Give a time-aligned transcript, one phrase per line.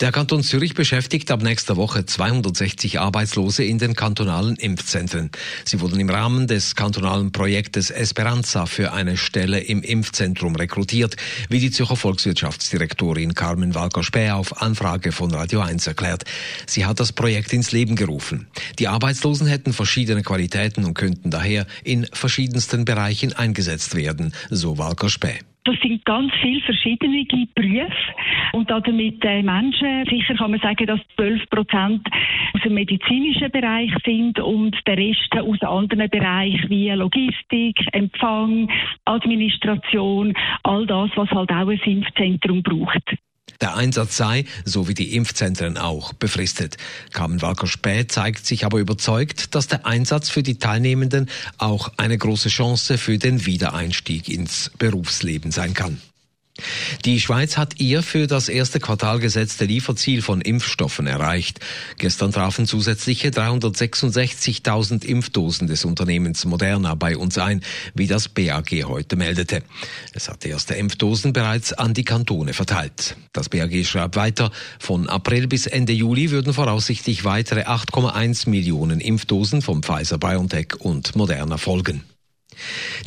[0.00, 5.30] Der Kanton Zürich beschäftigt ab nächster Woche 260 Arbeitslose in den kantonalen Impfzentren.
[5.64, 11.16] Sie wurden im Rahmen des kantonalen Projektes Esperanza für eine Stelle im Impfzentrum rekrutiert,
[11.48, 16.24] wie die Zürcher Volkswirtschaftsdirektorin Carmen Walker-Späh auf Anfrage von Radio 1 erklärt.
[16.66, 18.46] Sie hat das Projekt ins Leben gerufen.
[18.78, 25.47] Die Arbeitslosen hätten verschiedene Qualitäten und könnten daher in verschiedensten Bereichen eingesetzt werden, so Walker-Späh.
[25.68, 27.92] Das sind ganz viele verschiedene Berufe
[28.54, 32.08] und damit äh, Menschen, sicher kann man sagen, dass 12 Prozent
[32.54, 38.70] aus dem medizinischen Bereich sind und der Rest aus anderen Bereichen wie Logistik, Empfang,
[39.04, 40.32] Administration,
[40.62, 43.18] all das, was halt auch ein Impfzentrum braucht.
[43.60, 46.76] Der Einsatz sei, so wie die Impfzentren auch, befristet.
[47.12, 52.48] Carmen Walker-Späh zeigt sich aber überzeugt, dass der Einsatz für die Teilnehmenden auch eine große
[52.48, 56.00] Chance für den Wiedereinstieg ins Berufsleben sein kann.
[57.04, 61.60] Die Schweiz hat ihr für das erste Quartal gesetzte Lieferziel von Impfstoffen erreicht.
[61.96, 67.62] Gestern trafen zusätzliche 366.000 Impfdosen des Unternehmens Moderna bei uns ein,
[67.94, 69.62] wie das BAG heute meldete.
[70.12, 73.16] Es hat erste Impfdosen bereits an die Kantone verteilt.
[73.32, 79.62] Das BAG schreibt weiter, von April bis Ende Juli würden voraussichtlich weitere 8,1 Millionen Impfdosen
[79.62, 82.02] vom Pfizer BioNTech und Moderna folgen.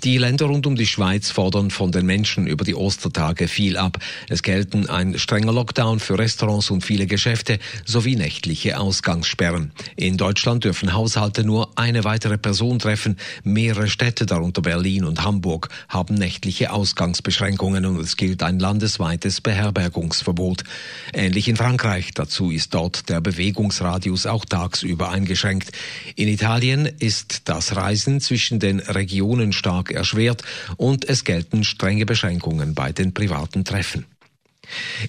[0.04, 3.98] Die Länder rund um die Schweiz fordern von den Menschen über die Ostertage viel ab.
[4.30, 9.72] Es gelten ein strenger Lockdown für Restaurants und viele Geschäfte sowie nächtliche Ausgangssperren.
[9.96, 13.18] In Deutschland dürfen Haushalte nur eine weitere Person treffen.
[13.44, 20.64] Mehrere Städte, darunter Berlin und Hamburg, haben nächtliche Ausgangsbeschränkungen und es gilt ein landesweites Beherbergungsverbot.
[21.14, 22.12] Ähnlich in Frankreich.
[22.14, 25.72] Dazu ist dort der Bewegungsradius auch tagsüber eingeschränkt.
[26.16, 30.44] In Italien ist das Reisen zwischen den Regionen stark erschwert
[30.78, 34.06] und es gelten strenge Beschränkungen bei den privaten Treffen.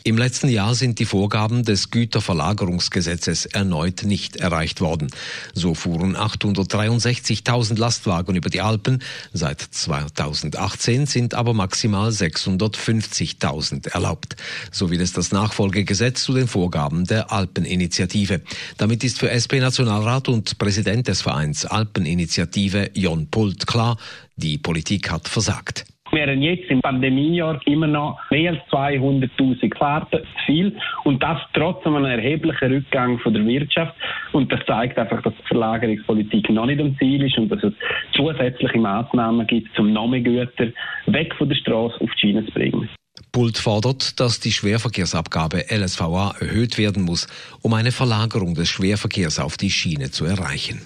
[0.04, 5.08] Im letzten Jahr sind die Vorgaben des Güterverlagerungsgesetzes erneut nicht erreicht worden.
[5.54, 9.02] So fuhren 863.000 Lastwagen über die Alpen.
[9.32, 14.36] Seit 2018 sind aber maximal 650.000 erlaubt.
[14.70, 18.40] So will es das Nachfolgegesetz zu den Vorgaben der Alpeninitiative.
[18.76, 23.98] Damit ist für SP-Nationalrat und Präsident des Vereins Alpeninitiative Jon Pult klar,
[24.36, 25.84] die Politik hat versagt.
[26.14, 31.38] Wir haben jetzt im Pandemiejahr immer noch mehr als 200.000 Fahrten zu viel und das
[31.54, 33.94] trotz einem erheblichen Rückgang von der Wirtschaft.
[34.32, 37.72] Und das zeigt einfach, dass die Verlagerungspolitik noch nicht am Ziel ist und dass es
[38.14, 40.68] zusätzliche Maßnahmen gibt, um noch mehr Güter
[41.06, 42.90] weg von der Straße auf die Schiene zu bringen.
[43.32, 47.26] Bult fordert, dass die Schwerverkehrsabgabe LSVA erhöht werden muss,
[47.62, 50.82] um eine Verlagerung des Schwerverkehrs auf die Schiene zu erreichen.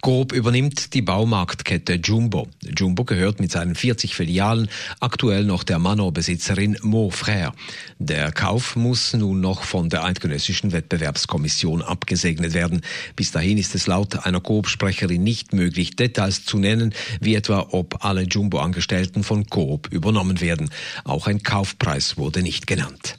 [0.00, 2.48] Coop übernimmt die Baumarktkette Jumbo.
[2.62, 4.68] Jumbo gehört mit seinen 40 Filialen
[5.00, 7.52] aktuell noch der Manor-Besitzerin Mo Frère.
[7.98, 12.82] Der Kauf muss nun noch von der Eidgenössischen Wettbewerbskommission abgesegnet werden.
[13.16, 18.04] Bis dahin ist es laut einer Coop-Sprecherin nicht möglich, Details zu nennen, wie etwa ob
[18.04, 20.70] alle Jumbo-Angestellten von Coop übernommen werden.
[21.04, 23.18] Auch ein Kaufpreis wurde nicht genannt.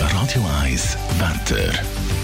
[0.00, 2.15] Radio 1 Wetter.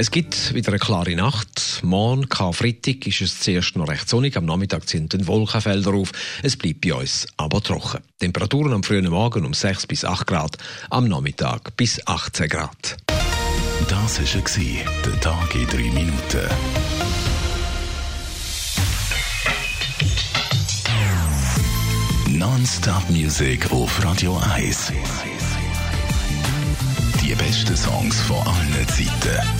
[0.00, 1.80] Es gibt wieder eine klare Nacht.
[1.82, 4.34] Morgen, Karfreitag, ist es zuerst noch recht sonnig.
[4.34, 6.12] Am Nachmittag sind dann Wolkenfelder auf.
[6.42, 8.00] Es bleibt bei uns aber trocken.
[8.18, 10.56] Temperaturen am frühen Morgen um 6 bis 8 Grad,
[10.88, 12.96] am Nachmittag bis 18 Grad.
[13.90, 16.48] Das war der Tag in 3 Minuten.
[22.38, 24.92] Non-Stop-Musik auf Radio 1.
[27.22, 29.59] Die besten Songs von allen Zeiten